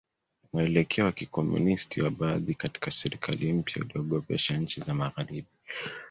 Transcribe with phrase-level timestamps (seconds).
[0.53, 5.47] Mwelekeo wa Kikomunisti wa baadhi katika serikali mpya uliogopesha nchi za Magharibi